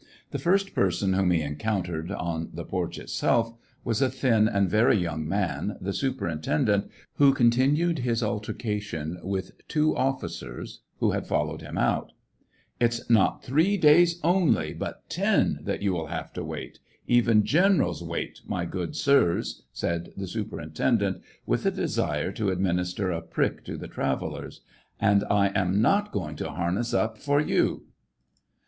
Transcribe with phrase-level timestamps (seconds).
[0.31, 3.53] The first person whom he encountered, on the porch itself,
[3.83, 9.51] was a thin and very young man, the superintendant, who contin ued his altercation with
[9.67, 12.13] two officers, who had fol lowed him out.
[12.79, 16.79] It's not three days only, but ten that you will have to wait.
[17.05, 23.11] Even generals wait, my good sirs!" said the superintendent, with a desire to adminis ter
[23.11, 24.61] a prick to the travellers;"
[24.99, 27.83] and I am not going to harness up for you."